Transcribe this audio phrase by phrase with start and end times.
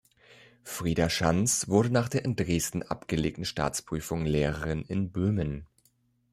[0.63, 5.67] Frida Schanz wurde nach der in Dresden abgelegten Staatsprüfung Lehrerin in Böhmen.